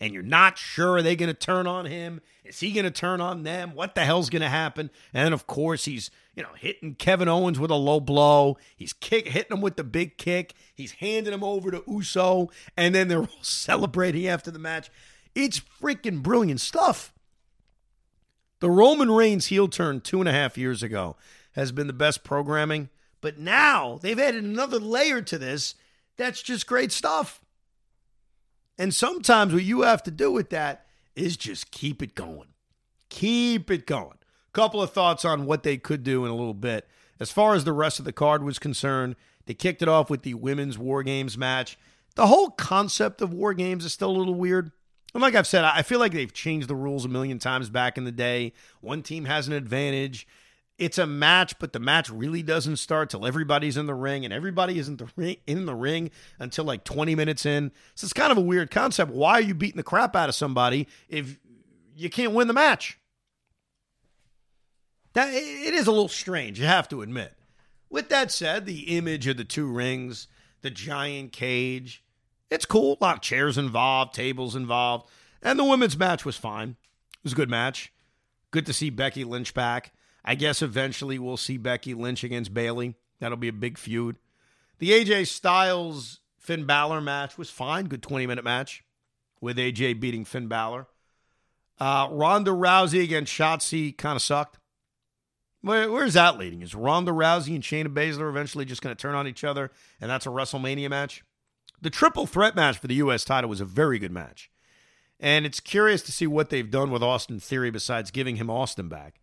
And 0.00 0.12
you're 0.12 0.22
not 0.22 0.58
sure 0.58 0.96
are 0.96 1.02
they 1.02 1.16
going 1.16 1.32
to 1.32 1.34
turn 1.34 1.66
on 1.66 1.86
him? 1.86 2.20
Is 2.44 2.60
he 2.60 2.72
going 2.72 2.84
to 2.84 2.90
turn 2.90 3.20
on 3.20 3.42
them? 3.42 3.74
What 3.74 3.94
the 3.94 4.04
hell's 4.04 4.28
going 4.28 4.42
to 4.42 4.48
happen? 4.48 4.90
And 5.12 5.32
of 5.32 5.46
course, 5.46 5.84
he's 5.84 6.10
you 6.34 6.42
know 6.42 6.50
hitting 6.58 6.96
Kevin 6.96 7.28
Owens 7.28 7.58
with 7.58 7.70
a 7.70 7.76
low 7.76 8.00
blow. 8.00 8.58
He's 8.76 8.92
kick 8.92 9.28
hitting 9.28 9.56
him 9.56 9.62
with 9.62 9.76
the 9.76 9.84
big 9.84 10.18
kick. 10.18 10.54
He's 10.74 10.92
handing 10.92 11.32
him 11.32 11.44
over 11.44 11.70
to 11.70 11.84
Uso, 11.86 12.50
and 12.76 12.94
then 12.94 13.08
they're 13.08 13.20
all 13.22 13.42
celebrating 13.42 14.26
after 14.26 14.50
the 14.50 14.58
match. 14.58 14.90
It's 15.34 15.60
freaking 15.60 16.22
brilliant 16.22 16.60
stuff. 16.60 17.12
The 18.60 18.70
Roman 18.70 19.10
Reigns 19.10 19.46
heel 19.46 19.68
turn 19.68 20.00
two 20.00 20.20
and 20.20 20.28
a 20.28 20.32
half 20.32 20.58
years 20.58 20.82
ago 20.82 21.16
has 21.52 21.72
been 21.72 21.86
the 21.86 21.92
best 21.92 22.24
programming, 22.24 22.88
but 23.20 23.38
now 23.38 23.98
they've 24.00 24.18
added 24.18 24.44
another 24.44 24.78
layer 24.78 25.22
to 25.22 25.38
this 25.38 25.74
that's 26.16 26.42
just 26.42 26.66
great 26.66 26.92
stuff. 26.92 27.40
And 28.78 28.94
sometimes 28.94 29.52
what 29.52 29.62
you 29.62 29.82
have 29.82 30.02
to 30.04 30.10
do 30.10 30.30
with 30.30 30.50
that 30.50 30.86
is 31.14 31.36
just 31.36 31.70
keep 31.70 32.02
it 32.02 32.14
going. 32.14 32.48
Keep 33.08 33.70
it 33.70 33.86
going. 33.86 34.18
Couple 34.52 34.82
of 34.82 34.92
thoughts 34.92 35.24
on 35.24 35.46
what 35.46 35.64
they 35.64 35.76
could 35.76 36.04
do 36.04 36.24
in 36.24 36.30
a 36.30 36.36
little 36.36 36.54
bit. 36.54 36.88
As 37.18 37.30
far 37.30 37.54
as 37.54 37.64
the 37.64 37.72
rest 37.72 37.98
of 37.98 38.04
the 38.04 38.12
card 38.12 38.42
was 38.42 38.58
concerned, 38.58 39.16
they 39.46 39.54
kicked 39.54 39.82
it 39.82 39.88
off 39.88 40.10
with 40.10 40.22
the 40.22 40.34
women's 40.34 40.78
War 40.78 41.02
Games 41.02 41.36
match. 41.36 41.76
The 42.14 42.28
whole 42.28 42.50
concept 42.50 43.20
of 43.20 43.32
War 43.32 43.52
Games 43.54 43.84
is 43.84 43.92
still 43.92 44.10
a 44.10 44.16
little 44.16 44.34
weird. 44.34 44.70
And 45.12 45.22
like 45.22 45.34
I've 45.34 45.46
said, 45.46 45.64
I 45.64 45.82
feel 45.82 45.98
like 46.00 46.12
they've 46.12 46.32
changed 46.32 46.68
the 46.68 46.74
rules 46.74 47.04
a 47.04 47.08
million 47.08 47.38
times 47.38 47.70
back 47.70 47.98
in 47.98 48.04
the 48.04 48.12
day. 48.12 48.52
One 48.80 49.02
team 49.02 49.24
has 49.24 49.46
an 49.46 49.52
advantage. 49.54 50.26
It's 50.76 50.98
a 50.98 51.06
match, 51.06 51.58
but 51.60 51.72
the 51.72 51.78
match 51.78 52.10
really 52.10 52.42
doesn't 52.42 52.76
start 52.76 53.10
till 53.10 53.26
everybody's 53.26 53.76
in 53.76 53.86
the 53.86 53.94
ring, 53.94 54.24
and 54.24 54.34
everybody 54.34 54.78
isn't 54.78 54.98
the 54.98 55.08
ring, 55.14 55.36
in 55.46 55.66
the 55.66 55.74
ring 55.74 56.10
until 56.38 56.64
like 56.64 56.82
20 56.82 57.14
minutes 57.14 57.46
in. 57.46 57.70
So 57.94 58.06
it's 58.06 58.12
kind 58.12 58.32
of 58.32 58.38
a 58.38 58.42
weird 58.42 58.70
concept. 58.72 59.12
Why 59.12 59.34
are 59.34 59.42
you 59.42 59.54
beating 59.54 59.76
the 59.76 59.84
crap 59.84 60.16
out 60.16 60.28
of 60.28 60.34
somebody 60.34 60.88
if 61.08 61.38
you 61.94 62.10
can't 62.10 62.32
win 62.32 62.48
the 62.48 62.54
match? 62.54 62.98
That 65.12 65.32
it 65.32 65.74
is 65.74 65.86
a 65.86 65.92
little 65.92 66.08
strange, 66.08 66.58
you 66.58 66.66
have 66.66 66.88
to 66.88 67.02
admit. 67.02 67.34
With 67.88 68.08
that 68.08 68.32
said, 68.32 68.66
the 68.66 68.96
image 68.96 69.28
of 69.28 69.36
the 69.36 69.44
two 69.44 69.68
rings, 69.68 70.26
the 70.62 70.70
giant 70.70 71.30
cage, 71.30 72.02
it's 72.50 72.66
cool. 72.66 72.98
A 73.00 73.04
lot 73.04 73.16
of 73.16 73.22
chairs 73.22 73.56
involved, 73.56 74.12
tables 74.12 74.56
involved. 74.56 75.08
And 75.40 75.56
the 75.58 75.64
women's 75.64 75.96
match 75.96 76.24
was 76.24 76.36
fine. 76.36 76.70
It 76.70 77.24
was 77.24 77.32
a 77.32 77.36
good 77.36 77.50
match. 77.50 77.92
Good 78.50 78.66
to 78.66 78.72
see 78.72 78.90
Becky 78.90 79.22
Lynch 79.22 79.54
back. 79.54 79.92
I 80.24 80.34
guess 80.34 80.62
eventually 80.62 81.18
we'll 81.18 81.36
see 81.36 81.58
Becky 81.58 81.94
Lynch 81.94 82.24
against 82.24 82.54
Bayley. 82.54 82.96
That'll 83.20 83.36
be 83.36 83.48
a 83.48 83.52
big 83.52 83.78
feud. 83.78 84.16
The 84.78 84.90
AJ 84.90 85.28
Styles 85.28 86.20
Finn 86.38 86.64
Balor 86.64 87.00
match 87.00 87.38
was 87.38 87.50
fine. 87.50 87.86
Good 87.86 88.02
20 88.02 88.26
minute 88.26 88.44
match 88.44 88.84
with 89.40 89.56
AJ 89.56 90.00
beating 90.00 90.24
Finn 90.24 90.48
Balor. 90.48 90.86
Uh, 91.78 92.08
Ronda 92.10 92.52
Rousey 92.52 93.02
against 93.02 93.32
Shotzi 93.32 93.96
kind 93.96 94.16
of 94.16 94.22
sucked. 94.22 94.58
Where, 95.60 95.90
where's 95.90 96.14
that 96.14 96.38
leading? 96.38 96.62
Is 96.62 96.74
Ronda 96.74 97.10
Rousey 97.10 97.54
and 97.54 97.62
Shayna 97.62 97.88
Baszler 97.88 98.28
eventually 98.28 98.64
just 98.64 98.82
going 98.82 98.94
to 98.94 99.00
turn 99.00 99.14
on 99.14 99.26
each 99.26 99.44
other 99.44 99.70
and 100.00 100.10
that's 100.10 100.26
a 100.26 100.30
WrestleMania 100.30 100.90
match? 100.90 101.24
The 101.80 101.90
triple 101.90 102.26
threat 102.26 102.54
match 102.54 102.78
for 102.78 102.86
the 102.86 102.94
U.S. 102.96 103.24
title 103.24 103.50
was 103.50 103.60
a 103.60 103.66
very 103.66 103.98
good 103.98 104.12
match. 104.12 104.50
And 105.18 105.46
it's 105.46 105.60
curious 105.60 106.02
to 106.02 106.12
see 106.12 106.26
what 106.26 106.50
they've 106.50 106.70
done 106.70 106.90
with 106.90 107.02
Austin 107.02 107.40
Theory 107.40 107.70
besides 107.70 108.10
giving 108.10 108.36
him 108.36 108.50
Austin 108.50 108.88
back. 108.88 109.20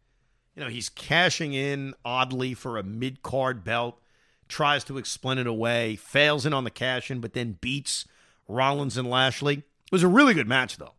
You 0.55 0.63
know, 0.63 0.69
he's 0.69 0.89
cashing 0.89 1.53
in 1.53 1.93
oddly 2.03 2.53
for 2.53 2.77
a 2.77 2.83
mid 2.83 3.23
card 3.23 3.63
belt, 3.63 3.99
tries 4.47 4.83
to 4.85 4.97
explain 4.97 5.37
it 5.37 5.47
away, 5.47 5.95
fails 5.95 6.45
in 6.45 6.53
on 6.53 6.63
the 6.63 6.69
cash 6.69 7.09
in, 7.09 7.21
but 7.21 7.33
then 7.33 7.57
beats 7.61 8.05
Rollins 8.47 8.97
and 8.97 9.09
Lashley. 9.09 9.57
It 9.57 9.91
was 9.91 10.03
a 10.03 10.07
really 10.07 10.33
good 10.33 10.47
match, 10.47 10.77
though. 10.77 10.93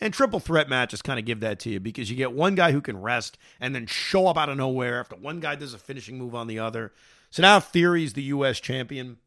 And 0.00 0.14
triple 0.14 0.40
threat 0.40 0.68
matches 0.68 1.02
kind 1.02 1.18
of 1.18 1.24
give 1.24 1.40
that 1.40 1.58
to 1.60 1.70
you 1.70 1.80
because 1.80 2.08
you 2.08 2.16
get 2.16 2.32
one 2.32 2.54
guy 2.54 2.70
who 2.70 2.80
can 2.80 3.00
rest 3.00 3.36
and 3.60 3.74
then 3.74 3.86
show 3.86 4.28
up 4.28 4.36
out 4.36 4.48
of 4.48 4.56
nowhere 4.56 5.00
after 5.00 5.16
one 5.16 5.40
guy 5.40 5.56
does 5.56 5.74
a 5.74 5.78
finishing 5.78 6.18
move 6.18 6.34
on 6.34 6.46
the 6.46 6.60
other. 6.60 6.92
So 7.30 7.42
now 7.42 7.58
Theory's 7.58 8.12
the 8.12 8.22
U.S. 8.24 8.60
champion. 8.60 9.18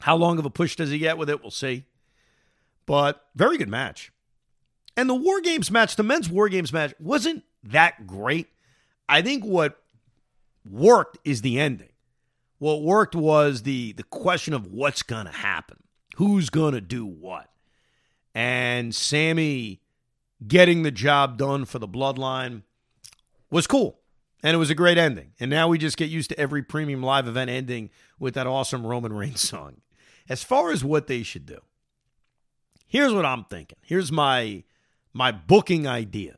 How 0.00 0.16
long 0.16 0.38
of 0.38 0.46
a 0.46 0.50
push 0.50 0.76
does 0.76 0.90
he 0.90 0.98
get 0.98 1.18
with 1.18 1.28
it? 1.28 1.42
We'll 1.42 1.50
see. 1.50 1.84
But 2.86 3.24
very 3.34 3.58
good 3.58 3.68
match. 3.68 4.12
And 4.96 5.08
the 5.08 5.14
War 5.14 5.40
Games 5.40 5.70
match, 5.70 5.96
the 5.96 6.02
men's 6.02 6.28
War 6.28 6.48
Games 6.48 6.72
match, 6.72 6.94
wasn't 6.98 7.44
that 7.64 8.06
great. 8.06 8.48
I 9.10 9.22
think 9.22 9.44
what 9.44 9.82
worked 10.68 11.18
is 11.24 11.42
the 11.42 11.58
ending. 11.58 11.88
What 12.58 12.82
worked 12.82 13.16
was 13.16 13.62
the 13.62 13.92
the 13.92 14.04
question 14.04 14.54
of 14.54 14.68
what's 14.72 15.02
going 15.02 15.26
to 15.26 15.32
happen. 15.32 15.78
Who's 16.16 16.48
going 16.48 16.74
to 16.74 16.80
do 16.80 17.04
what? 17.04 17.50
And 18.34 18.94
Sami 18.94 19.80
getting 20.46 20.84
the 20.84 20.92
job 20.92 21.38
done 21.38 21.64
for 21.64 21.80
the 21.80 21.88
bloodline 21.88 22.62
was 23.50 23.66
cool. 23.66 23.98
And 24.42 24.54
it 24.54 24.58
was 24.58 24.70
a 24.70 24.74
great 24.74 24.96
ending. 24.96 25.32
And 25.40 25.50
now 25.50 25.68
we 25.68 25.76
just 25.76 25.96
get 25.96 26.08
used 26.08 26.30
to 26.30 26.38
every 26.38 26.62
premium 26.62 27.02
live 27.02 27.26
event 27.26 27.50
ending 27.50 27.90
with 28.18 28.34
that 28.34 28.46
awesome 28.46 28.86
Roman 28.86 29.12
Reigns 29.12 29.40
song. 29.48 29.80
As 30.28 30.44
far 30.44 30.70
as 30.70 30.84
what 30.84 31.08
they 31.08 31.24
should 31.24 31.46
do, 31.46 31.58
here's 32.86 33.12
what 33.12 33.26
I'm 33.26 33.44
thinking. 33.44 33.78
Here's 33.82 34.12
my 34.12 34.62
my 35.12 35.32
booking 35.32 35.88
idea. 35.88 36.36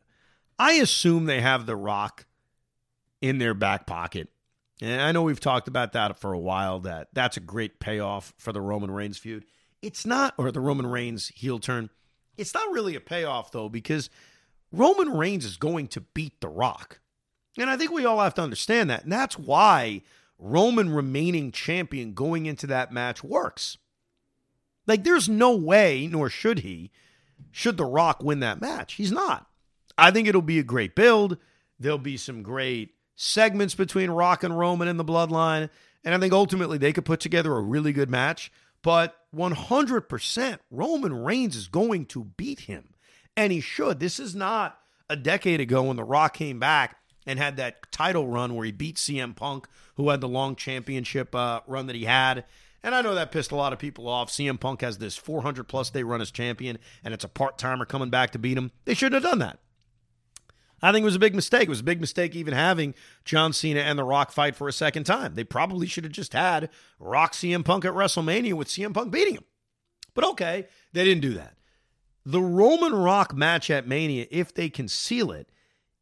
I 0.58 0.72
assume 0.74 1.26
they 1.26 1.42
have 1.42 1.66
The 1.66 1.76
Rock 1.76 2.24
in 3.22 3.38
their 3.38 3.54
back 3.54 3.86
pocket. 3.86 4.28
And 4.82 5.00
I 5.00 5.12
know 5.12 5.22
we've 5.22 5.40
talked 5.40 5.68
about 5.68 5.92
that 5.92 6.18
for 6.18 6.32
a 6.32 6.38
while 6.38 6.80
that 6.80 7.08
that's 7.14 7.38
a 7.38 7.40
great 7.40 7.80
payoff 7.80 8.34
for 8.36 8.52
the 8.52 8.60
Roman 8.60 8.90
Reigns 8.90 9.16
feud. 9.16 9.44
It's 9.80 10.04
not 10.04 10.34
or 10.36 10.50
the 10.52 10.60
Roman 10.60 10.86
Reigns 10.86 11.28
heel 11.28 11.58
turn. 11.58 11.88
It's 12.36 12.52
not 12.52 12.70
really 12.70 12.96
a 12.96 13.00
payoff 13.00 13.52
though 13.52 13.68
because 13.68 14.10
Roman 14.72 15.10
Reigns 15.10 15.44
is 15.44 15.56
going 15.56 15.88
to 15.88 16.00
beat 16.00 16.40
The 16.40 16.48
Rock. 16.48 17.00
And 17.58 17.68
I 17.68 17.76
think 17.76 17.92
we 17.92 18.06
all 18.06 18.20
have 18.20 18.34
to 18.34 18.42
understand 18.42 18.90
that. 18.90 19.04
And 19.04 19.12
that's 19.12 19.38
why 19.38 20.02
Roman 20.38 20.90
remaining 20.90 21.52
champion 21.52 22.14
going 22.14 22.46
into 22.46 22.66
that 22.68 22.92
match 22.92 23.22
works. 23.22 23.76
Like, 24.86 25.04
there's 25.04 25.28
no 25.28 25.54
way, 25.54 26.08
nor 26.10 26.28
should 26.28 26.60
he, 26.60 26.90
should 27.50 27.76
The 27.76 27.84
Rock 27.84 28.22
win 28.22 28.40
that 28.40 28.60
match. 28.60 28.94
He's 28.94 29.12
not. 29.12 29.46
I 29.96 30.10
think 30.10 30.26
it'll 30.26 30.42
be 30.42 30.58
a 30.58 30.64
great 30.64 30.96
build. 30.96 31.36
There'll 31.78 31.98
be 31.98 32.16
some 32.16 32.42
great 32.42 32.94
segments 33.22 33.74
between 33.76 34.10
Rock 34.10 34.42
and 34.42 34.58
Roman 34.58 34.88
in 34.88 34.96
the 34.96 35.04
bloodline. 35.04 35.70
And 36.04 36.14
I 36.14 36.18
think 36.18 36.32
ultimately 36.32 36.76
they 36.76 36.92
could 36.92 37.04
put 37.04 37.20
together 37.20 37.54
a 37.56 37.60
really 37.60 37.92
good 37.92 38.10
match. 38.10 38.50
But 38.82 39.16
100% 39.34 40.58
Roman 40.70 41.22
Reigns 41.22 41.54
is 41.54 41.68
going 41.68 42.06
to 42.06 42.24
beat 42.24 42.60
him. 42.60 42.94
And 43.36 43.52
he 43.52 43.60
should. 43.60 44.00
This 44.00 44.18
is 44.18 44.34
not 44.34 44.78
a 45.08 45.14
decade 45.14 45.60
ago 45.60 45.84
when 45.84 45.96
The 45.96 46.04
Rock 46.04 46.34
came 46.34 46.58
back 46.58 46.98
and 47.24 47.38
had 47.38 47.56
that 47.56 47.92
title 47.92 48.26
run 48.26 48.56
where 48.56 48.66
he 48.66 48.72
beat 48.72 48.96
CM 48.96 49.36
Punk, 49.36 49.68
who 49.94 50.08
had 50.10 50.20
the 50.20 50.28
long 50.28 50.56
championship 50.56 51.32
uh, 51.34 51.60
run 51.68 51.86
that 51.86 51.96
he 51.96 52.04
had. 52.04 52.44
And 52.82 52.92
I 52.92 53.02
know 53.02 53.14
that 53.14 53.30
pissed 53.30 53.52
a 53.52 53.56
lot 53.56 53.72
of 53.72 53.78
people 53.78 54.08
off. 54.08 54.30
CM 54.30 54.58
Punk 54.58 54.80
has 54.80 54.98
this 54.98 55.16
400 55.16 55.68
plus 55.68 55.90
day 55.90 56.02
run 56.02 56.20
as 56.20 56.32
champion, 56.32 56.78
and 57.04 57.14
it's 57.14 57.24
a 57.24 57.28
part 57.28 57.56
timer 57.56 57.84
coming 57.84 58.10
back 58.10 58.32
to 58.32 58.40
beat 58.40 58.58
him. 58.58 58.72
They 58.84 58.94
shouldn't 58.94 59.22
have 59.22 59.30
done 59.30 59.38
that. 59.38 59.60
I 60.82 60.90
think 60.90 61.02
it 61.02 61.06
was 61.06 61.14
a 61.14 61.20
big 61.20 61.34
mistake. 61.34 61.64
It 61.64 61.68
was 61.68 61.80
a 61.80 61.84
big 61.84 62.00
mistake 62.00 62.34
even 62.34 62.54
having 62.54 62.94
John 63.24 63.52
Cena 63.52 63.80
and 63.80 63.98
The 63.98 64.04
Rock 64.04 64.32
fight 64.32 64.56
for 64.56 64.66
a 64.66 64.72
second 64.72 65.04
time. 65.04 65.34
They 65.34 65.44
probably 65.44 65.86
should 65.86 66.04
have 66.04 66.12
just 66.12 66.32
had 66.32 66.70
Rock 66.98 67.32
CM 67.32 67.64
Punk 67.64 67.84
at 67.84 67.92
WrestleMania 67.92 68.54
with 68.54 68.68
CM 68.68 68.92
Punk 68.92 69.12
beating 69.12 69.34
him. 69.34 69.44
But 70.14 70.24
okay, 70.24 70.66
they 70.92 71.04
didn't 71.04 71.22
do 71.22 71.34
that. 71.34 71.56
The 72.24 72.42
Roman 72.42 72.94
Rock 72.94 73.34
match 73.34 73.70
at 73.70 73.86
Mania, 73.86 74.26
if 74.30 74.52
they 74.52 74.68
conceal 74.68 75.30
it, 75.30 75.50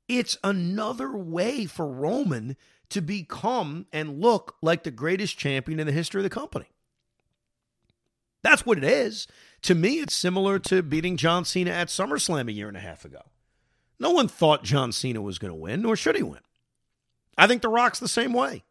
it's 0.08 0.36
another 0.42 1.16
way 1.16 1.66
for 1.66 1.86
Roman 1.86 2.56
to 2.88 3.00
become 3.00 3.86
and 3.92 4.20
look 4.20 4.56
like 4.60 4.82
the 4.82 4.90
greatest 4.90 5.38
champion 5.38 5.78
in 5.78 5.86
the 5.86 5.92
history 5.92 6.20
of 6.20 6.24
the 6.24 6.30
company. 6.30 6.66
That's 8.42 8.66
what 8.66 8.78
it 8.78 8.84
is. 8.84 9.26
To 9.62 9.74
me, 9.74 10.00
it's 10.00 10.14
similar 10.14 10.58
to 10.60 10.82
beating 10.82 11.16
John 11.16 11.44
Cena 11.44 11.70
at 11.70 11.88
SummerSlam 11.88 12.48
a 12.48 12.52
year 12.52 12.68
and 12.68 12.76
a 12.76 12.80
half 12.80 13.04
ago. 13.04 13.20
No 14.00 14.10
one 14.10 14.26
thought 14.26 14.64
John 14.64 14.90
Cena 14.90 15.20
was 15.20 15.38
going 15.38 15.52
to 15.52 15.54
win, 15.54 15.82
nor 15.82 15.94
should 15.94 16.16
he 16.16 16.22
win. 16.22 16.40
I 17.38 17.46
think 17.46 17.62
The 17.62 17.68
Rock's 17.68 18.00
the 18.00 18.08
same 18.08 18.32
way. 18.32 18.64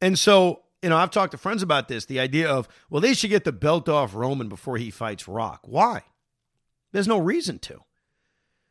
And 0.00 0.18
so, 0.18 0.62
you 0.82 0.90
know, 0.90 0.96
I've 0.96 1.10
talked 1.10 1.32
to 1.32 1.38
friends 1.38 1.62
about 1.62 1.88
this 1.88 2.04
the 2.04 2.20
idea 2.20 2.48
of, 2.48 2.68
well, 2.90 3.00
they 3.00 3.14
should 3.14 3.30
get 3.30 3.44
the 3.44 3.52
belt 3.52 3.88
off 3.88 4.14
Roman 4.14 4.48
before 4.48 4.76
he 4.76 4.90
fights 4.90 5.26
Rock. 5.26 5.60
Why? 5.64 6.02
There's 6.92 7.08
no 7.08 7.18
reason 7.18 7.58
to. 7.60 7.80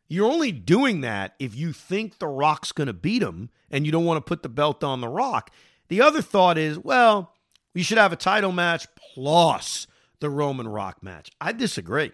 You're 0.07 0.31
only 0.31 0.51
doing 0.51 1.01
that 1.01 1.33
if 1.39 1.55
you 1.55 1.73
think 1.73 2.19
The 2.19 2.27
Rock's 2.27 2.71
going 2.71 2.87
to 2.87 2.93
beat 2.93 3.23
him 3.23 3.49
and 3.71 3.85
you 3.85 3.91
don't 3.91 4.05
want 4.05 4.17
to 4.17 4.29
put 4.29 4.43
the 4.43 4.49
belt 4.49 4.83
on 4.83 5.01
The 5.01 5.07
Rock. 5.07 5.49
The 5.87 6.01
other 6.01 6.21
thought 6.21 6.57
is, 6.57 6.77
well, 6.77 7.33
We 7.73 7.83
should 7.83 7.97
have 7.97 8.13
a 8.13 8.17
title 8.17 8.51
match 8.51 8.87
plus 9.13 9.87
the 10.19 10.29
Roman 10.29 10.67
Rock 10.67 11.01
match. 11.01 11.31
I 11.41 11.51
disagree. 11.51 12.11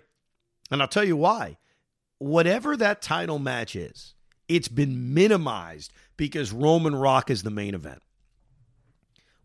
And 0.71 0.81
I'll 0.81 0.87
tell 0.87 1.03
you 1.03 1.17
why. 1.17 1.57
Whatever 2.19 2.77
that 2.77 3.01
title 3.01 3.39
match 3.39 3.75
is, 3.75 4.13
it's 4.47 4.67
been 4.67 5.13
minimized 5.13 5.91
because 6.17 6.51
Roman 6.51 6.95
Rock 6.95 7.29
is 7.29 7.43
the 7.43 7.49
main 7.49 7.73
event. 7.73 8.01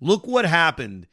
Look 0.01 0.27
what 0.27 0.45
happened 0.45 1.07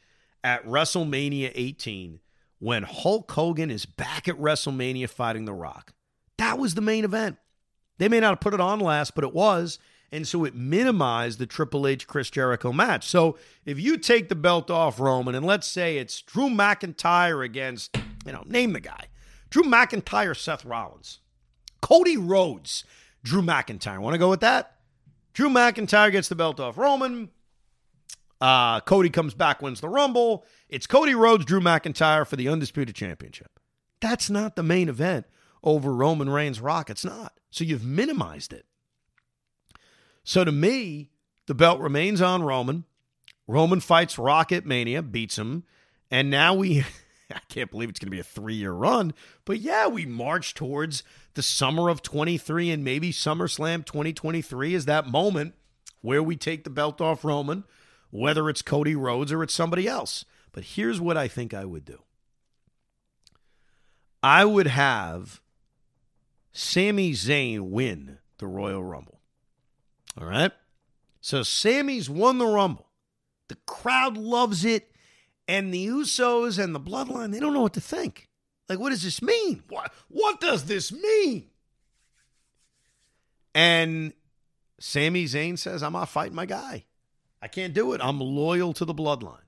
at 0.44 0.66
WrestleMania 0.66 1.52
18 1.54 2.20
when 2.60 2.84
Hulk 2.84 3.32
Hogan 3.32 3.72
is 3.72 3.86
back 3.86 4.28
at 4.28 4.38
WrestleMania 4.38 5.10
fighting 5.10 5.46
The 5.46 5.54
Rock. 5.54 5.94
That 6.38 6.60
was 6.60 6.74
the 6.74 6.82
main 6.82 7.06
event. 7.06 7.38
They 7.98 8.10
may 8.10 8.20
not 8.20 8.32
have 8.32 8.40
put 8.40 8.54
it 8.54 8.60
on 8.60 8.80
last, 8.80 9.16
but 9.16 9.24
it 9.24 9.34
was. 9.34 9.80
And 10.12 10.28
so 10.28 10.44
it 10.44 10.56
minimized 10.56 11.40
the 11.40 11.46
Triple 11.46 11.88
H 11.88 12.06
Chris 12.06 12.30
Jericho 12.30 12.74
match. 12.74 13.08
So 13.08 13.38
if 13.66 13.80
you 13.80 13.98
take 13.98 14.28
the 14.28 14.36
belt 14.36 14.70
off 14.70 15.00
Roman, 15.00 15.36
and 15.36 15.46
let's 15.46 15.68
say 15.68 15.98
it's 15.98 16.22
Drew 16.22 16.50
McIntyre 16.50 17.46
against, 17.46 17.98
you 18.26 18.34
know, 18.34 18.44
name 18.46 18.74
the 18.74 18.80
guy 18.80 19.06
Drew 19.50 19.64
McIntyre, 19.64 20.38
Seth 20.38 20.66
Rollins, 20.66 21.20
Cody 21.82 22.18
Rhodes, 22.18 22.84
Drew 23.24 23.42
McIntyre. 23.42 24.00
Want 24.00 24.14
to 24.14 24.20
go 24.20 24.30
with 24.30 24.42
that? 24.42 24.76
Drew 25.34 25.50
McIntyre 25.50 26.12
gets 26.12 26.28
the 26.28 26.36
belt 26.36 26.60
off 26.60 26.78
Roman. 26.78 27.30
Uh, 28.40 28.80
Cody 28.82 29.10
comes 29.10 29.34
back, 29.34 29.62
wins 29.62 29.82
the 29.82 29.90
Rumble. 29.90 30.46
It's 30.68 30.88
Cody 30.88 31.14
Rhodes, 31.14 31.46
Drew 31.46 31.60
McIntyre 31.62 32.26
for 32.26 32.36
the 32.36 32.50
Undisputed 32.50 32.96
Championship. 32.96 33.60
That's 34.00 34.30
not 34.30 34.56
the 34.56 34.64
main 34.64 34.90
event 34.90 35.28
over 35.64 35.94
Roman 35.94 36.30
Reigns 36.30 36.60
Rock. 36.60 36.90
It's 36.90 37.06
not. 37.06 37.34
So 37.52 37.64
you've 37.64 37.86
minimized 37.86 38.52
it. 38.52 38.66
So 40.24 40.44
to 40.44 40.52
me, 40.52 41.12
the 41.46 41.54
belt 41.54 41.80
remains 41.80 42.22
on 42.22 42.44
Roman. 42.44 42.86
Roman 43.48 43.80
fights 43.80 44.18
Rocket 44.18 44.66
Mania, 44.66 45.02
beats 45.02 45.38
him. 45.38 45.64
And 46.10 46.30
now 46.30 46.54
we, 46.54 46.84
I 47.36 47.42
can't 47.50 47.72
believe 47.72 47.90
it's 47.90 48.00
going 48.00 48.08
to 48.08 48.12
be 48.12 48.20
a 48.20 48.24
three 48.24 48.56
year 48.56 48.72
run, 48.72 49.14
but 49.46 49.60
yeah, 49.60 49.88
we 49.88 50.06
march 50.06 50.54
towards 50.54 51.04
the 51.34 51.44
summer 51.44 51.90
of 51.90 52.02
23 52.02 52.70
and 52.72 52.84
maybe 52.84 53.12
SummerSlam 53.12 53.86
2023 53.86 54.74
is 54.74 54.86
that 54.86 55.08
moment 55.08 55.54
where 56.02 56.24
we 56.24 56.36
take 56.36 56.64
the 56.64 56.70
belt 56.70 57.00
off 57.00 57.24
Roman, 57.24 57.64
whether 58.10 58.50
it's 58.50 58.62
Cody 58.62 58.96
Rhodes 58.96 59.32
or 59.32 59.44
it's 59.44 59.54
somebody 59.54 59.88
else. 59.88 60.26
But 60.52 60.64
here's 60.64 61.00
what 61.00 61.18
I 61.18 61.28
think 61.28 61.54
I 61.54 61.66
would 61.66 61.86
do 61.86 62.00
I 64.22 64.46
would 64.46 64.68
have 64.68 65.42
Sami 66.52 67.14
Zayn 67.14 67.70
win 67.70 68.18
the 68.38 68.48
Royal 68.48 68.84
Rumble. 68.84 69.20
All 70.20 70.28
right. 70.28 70.52
So 71.22 71.44
Sami's 71.44 72.10
won 72.10 72.38
the 72.38 72.48
Rumble. 72.48 72.88
The 73.48 73.56
crowd 73.66 74.18
loves 74.18 74.66
it. 74.66 74.91
And 75.52 75.74
the 75.74 75.86
Usos 75.86 76.64
and 76.64 76.74
the 76.74 76.80
Bloodline, 76.80 77.34
they 77.34 77.40
don't 77.42 77.54
know 77.54 77.64
what 77.64 77.74
to 77.74 77.82
think. 77.82 78.30
Like, 78.70 78.80
what 78.80 78.92
does 78.92 79.04
this 79.04 79.22
mean? 79.22 79.64
What, 79.68 79.92
what 80.08 80.40
does 80.40 80.64
this 80.64 80.94
mean? 80.94 81.50
And 83.54 84.14
Sami 84.80 85.26
Zayn 85.26 85.60
says, 85.60 85.84
I'm 85.84 85.92
not 85.92 86.08
fighting 86.08 86.36
my 86.36 86.46
guy. 86.46 86.86
I 87.42 87.50
can't 87.50 87.74
do 87.74 87.92
it. 87.92 88.00
I'm 88.02 88.22
loyal 88.22 88.72
to 88.72 88.86
the 88.86 88.94
Bloodline. 88.94 89.44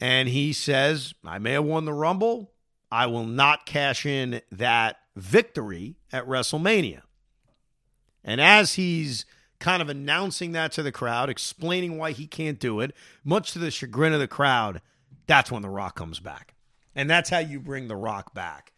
And 0.00 0.30
he 0.30 0.54
says, 0.54 1.12
I 1.22 1.40
may 1.40 1.52
have 1.52 1.64
won 1.64 1.84
the 1.84 1.92
Rumble. 1.92 2.52
I 2.90 3.04
will 3.04 3.26
not 3.26 3.66
cash 3.66 4.06
in 4.06 4.40
that 4.50 4.96
victory 5.14 5.98
at 6.10 6.26
WrestleMania. 6.26 7.02
And 8.24 8.40
as 8.40 8.72
he's 8.72 9.26
kind 9.58 9.82
of 9.82 9.88
announcing 9.88 10.52
that 10.52 10.72
to 10.72 10.82
the 10.82 10.92
crowd, 10.92 11.30
explaining 11.30 11.96
why 11.98 12.12
he 12.12 12.26
can't 12.26 12.58
do 12.58 12.80
it, 12.80 12.94
much 13.24 13.52
to 13.52 13.58
the 13.58 13.70
chagrin 13.70 14.12
of 14.12 14.20
the 14.20 14.28
crowd, 14.28 14.80
that's 15.26 15.50
when 15.50 15.62
The 15.62 15.68
Rock 15.68 15.96
comes 15.96 16.20
back. 16.20 16.54
And 16.94 17.10
that's 17.10 17.30
how 17.30 17.38
you 17.38 17.60
bring 17.60 17.88
The 17.88 17.96
Rock 17.96 18.34
back. 18.34 18.72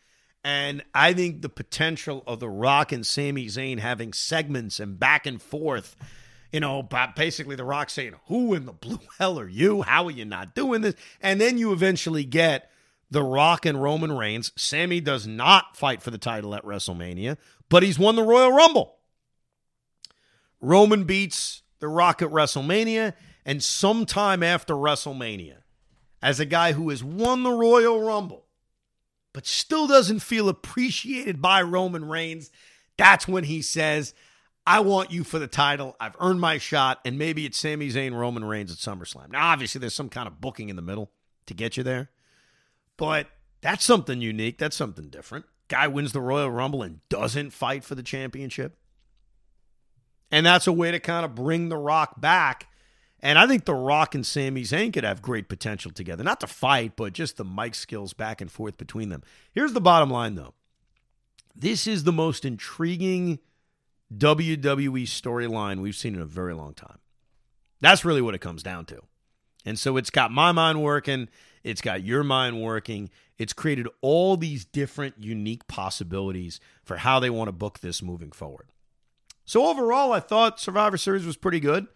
And 0.44 0.82
I 0.94 1.12
think 1.12 1.42
the 1.42 1.48
potential 1.48 2.22
of 2.26 2.40
The 2.40 2.48
Rock 2.48 2.92
and 2.92 3.06
Sami 3.06 3.46
Zayn 3.46 3.78
having 3.78 4.12
segments 4.12 4.80
and 4.80 4.98
back 4.98 5.26
and 5.26 5.42
forth, 5.42 5.96
you 6.52 6.60
know, 6.60 6.88
basically 7.16 7.56
The 7.56 7.64
Rock 7.64 7.90
saying, 7.90 8.14
Who 8.26 8.54
in 8.54 8.66
the 8.66 8.72
blue 8.72 9.00
hell 9.18 9.38
are 9.38 9.48
you? 9.48 9.82
How 9.82 10.06
are 10.06 10.10
you 10.10 10.24
not 10.24 10.54
doing 10.54 10.82
this? 10.82 10.94
And 11.20 11.40
then 11.40 11.58
you 11.58 11.72
eventually 11.72 12.24
get 12.24 12.70
The 13.10 13.22
Rock 13.22 13.66
and 13.66 13.82
Roman 13.82 14.16
Reigns. 14.16 14.52
Sami 14.56 15.00
does 15.00 15.26
not 15.26 15.76
fight 15.76 16.02
for 16.02 16.10
the 16.10 16.18
title 16.18 16.54
at 16.54 16.64
WrestleMania, 16.64 17.36
but 17.68 17.82
he's 17.82 17.98
won 17.98 18.16
the 18.16 18.22
Royal 18.22 18.52
Rumble. 18.52 18.97
Roman 20.60 21.04
beats 21.04 21.62
The 21.80 21.88
Rock 21.88 22.22
at 22.22 22.28
WrestleMania, 22.28 23.14
and 23.44 23.62
sometime 23.62 24.42
after 24.42 24.74
WrestleMania, 24.74 25.58
as 26.20 26.40
a 26.40 26.44
guy 26.44 26.72
who 26.72 26.90
has 26.90 27.02
won 27.02 27.42
the 27.42 27.52
Royal 27.52 28.00
Rumble, 28.00 28.46
but 29.32 29.46
still 29.46 29.86
doesn't 29.86 30.20
feel 30.20 30.48
appreciated 30.48 31.40
by 31.40 31.62
Roman 31.62 32.04
Reigns, 32.04 32.50
that's 32.96 33.28
when 33.28 33.44
he 33.44 33.62
says, 33.62 34.14
I 34.66 34.80
want 34.80 35.12
you 35.12 35.24
for 35.24 35.38
the 35.38 35.46
title. 35.46 35.96
I've 35.98 36.16
earned 36.20 36.40
my 36.40 36.58
shot, 36.58 37.00
and 37.04 37.16
maybe 37.16 37.46
it's 37.46 37.56
Sami 37.56 37.88
Zayn, 37.88 38.14
Roman 38.14 38.44
Reigns 38.44 38.70
at 38.70 38.78
SummerSlam. 38.78 39.30
Now, 39.30 39.48
obviously, 39.48 39.78
there's 39.78 39.94
some 39.94 40.10
kind 40.10 40.26
of 40.26 40.40
booking 40.40 40.68
in 40.68 40.76
the 40.76 40.82
middle 40.82 41.10
to 41.46 41.54
get 41.54 41.76
you 41.76 41.82
there, 41.82 42.10
but 42.96 43.28
that's 43.60 43.84
something 43.84 44.20
unique. 44.20 44.58
That's 44.58 44.76
something 44.76 45.08
different. 45.08 45.46
Guy 45.68 45.86
wins 45.86 46.12
the 46.12 46.20
Royal 46.20 46.50
Rumble 46.50 46.82
and 46.82 47.00
doesn't 47.08 47.50
fight 47.50 47.84
for 47.84 47.94
the 47.94 48.02
championship. 48.02 48.76
And 50.30 50.44
that's 50.44 50.66
a 50.66 50.72
way 50.72 50.90
to 50.90 51.00
kind 51.00 51.24
of 51.24 51.34
bring 51.34 51.68
The 51.68 51.76
Rock 51.76 52.20
back. 52.20 52.68
And 53.20 53.38
I 53.38 53.46
think 53.46 53.64
The 53.64 53.74
Rock 53.74 54.14
and 54.14 54.26
Sami 54.26 54.62
Zayn 54.62 54.92
could 54.92 55.04
have 55.04 55.22
great 55.22 55.48
potential 55.48 55.90
together. 55.90 56.22
Not 56.22 56.40
to 56.40 56.46
fight, 56.46 56.92
but 56.96 57.12
just 57.12 57.36
the 57.36 57.44
mic 57.44 57.74
skills 57.74 58.12
back 58.12 58.40
and 58.40 58.50
forth 58.50 58.76
between 58.76 59.08
them. 59.08 59.22
Here's 59.52 59.72
the 59.72 59.80
bottom 59.80 60.10
line, 60.10 60.34
though 60.34 60.54
this 61.54 61.88
is 61.88 62.04
the 62.04 62.12
most 62.12 62.44
intriguing 62.44 63.40
WWE 64.16 65.02
storyline 65.02 65.80
we've 65.80 65.96
seen 65.96 66.14
in 66.14 66.20
a 66.20 66.26
very 66.26 66.54
long 66.54 66.72
time. 66.72 66.98
That's 67.80 68.04
really 68.04 68.22
what 68.22 68.34
it 68.34 68.40
comes 68.40 68.62
down 68.62 68.84
to. 68.86 69.02
And 69.64 69.78
so 69.78 69.96
it's 69.96 70.10
got 70.10 70.30
my 70.30 70.52
mind 70.52 70.82
working, 70.82 71.28
it's 71.64 71.80
got 71.80 72.02
your 72.04 72.22
mind 72.22 72.62
working. 72.62 73.10
It's 73.36 73.52
created 73.52 73.86
all 74.00 74.36
these 74.36 74.64
different 74.64 75.14
unique 75.18 75.68
possibilities 75.68 76.58
for 76.82 76.96
how 76.96 77.20
they 77.20 77.30
want 77.30 77.48
to 77.48 77.52
book 77.52 77.78
this 77.80 78.02
moving 78.02 78.32
forward. 78.32 78.68
So 79.48 79.64
overall, 79.66 80.12
I 80.12 80.20
thought 80.20 80.60
Survivor 80.60 80.98
Series 80.98 81.24
was 81.24 81.38
pretty 81.38 81.58
good 81.58 81.86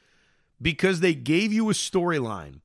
because 0.62 1.00
they 1.00 1.12
gave 1.12 1.52
you 1.52 1.68
a 1.68 1.74
storyline 1.74 2.60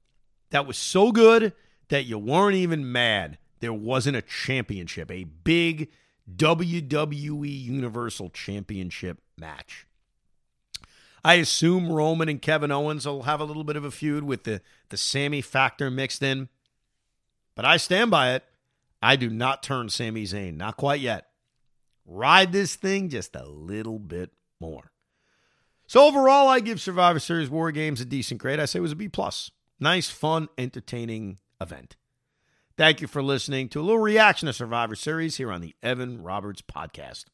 that 0.52 0.66
was 0.66 0.78
so 0.78 1.12
good 1.12 1.52
that 1.90 2.06
you 2.06 2.18
weren't 2.18 2.56
even 2.56 2.90
mad 2.90 3.38
there 3.60 3.74
wasn't 3.74 4.16
a 4.16 4.22
championship, 4.22 5.12
a 5.12 5.26
big 5.26 5.90
WWE 6.34 7.64
Universal 7.64 8.30
Championship 8.30 9.18
match. 9.38 9.88
I 11.22 11.34
assume 11.34 11.92
Roman 11.92 12.30
and 12.30 12.42
Kevin 12.42 12.72
Owens 12.72 13.06
will 13.06 13.24
have 13.24 13.42
a 13.42 13.44
little 13.46 13.66
bit 13.66 13.76
of 13.76 13.84
a 13.84 13.92
feud 13.92 14.24
with 14.24 14.46
the, 14.46 14.62
the 14.88 14.96
Sami 14.96 15.42
factor 15.42 15.92
mixed 15.92 16.24
in. 16.24 16.48
But 17.56 17.66
I 17.66 17.76
stand 17.76 18.10
by 18.10 18.36
it. 18.36 18.46
I 19.02 19.18
do 19.18 19.30
not 19.30 19.64
turn 19.64 19.90
Sami 19.90 20.24
Zayn. 20.24 20.56
Not 20.56 20.78
quite 20.78 21.02
yet. 21.02 21.28
Ride 22.06 22.54
this 22.54 22.76
thing 22.76 23.10
just 23.10 23.36
a 23.36 23.46
little 23.46 24.00
bit 24.00 24.32
more. 24.60 24.92
So 25.88 26.06
overall, 26.06 26.48
I 26.48 26.60
give 26.60 26.82
Survivor 26.82 27.20
Series 27.20 27.50
War 27.50 27.72
Games 27.72 28.02
a 28.02 28.06
decent 28.06 28.42
grade. 28.42 28.60
I 28.60 28.66
say 28.66 28.80
it 28.80 28.82
was 28.82 28.92
a 28.92 28.96
B 28.96 29.08
plus. 29.08 29.52
Nice, 29.80 30.10
fun, 30.10 30.50
entertaining 30.58 31.38
event. 31.62 31.96
Thank 32.78 33.02
you 33.02 33.08
for 33.08 33.24
listening 33.24 33.70
to 33.70 33.80
a 33.80 33.84
little 33.84 34.00
reaction 34.00 34.48
to 34.48 34.54
Survivor 34.54 34.96
Series 34.96 35.38
here 35.38 35.52
on 35.52 35.62
the 35.62 35.76
Evan 35.82 36.22
Roberts 36.22 36.62
Podcast. 36.62 37.26